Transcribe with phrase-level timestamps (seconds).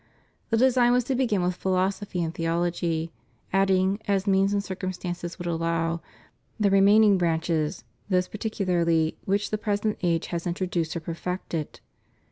[0.49, 3.11] The design was to begin with philosophy and theology,
[3.53, 6.01] adding, as means and circumstances would allow,
[6.59, 11.81] the remaining branches, those particularly which the present age has introduced or perfected.